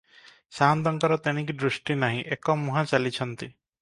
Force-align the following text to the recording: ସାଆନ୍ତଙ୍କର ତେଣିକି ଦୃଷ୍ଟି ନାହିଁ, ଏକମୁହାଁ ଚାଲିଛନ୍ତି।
ସାଆନ୍ତଙ୍କର 0.59 1.17
ତେଣିକି 1.27 1.55
ଦୃଷ୍ଟି 1.65 1.99
ନାହିଁ, 2.05 2.25
ଏକମୁହାଁ 2.37 2.85
ଚାଲିଛନ୍ତି। 2.93 3.51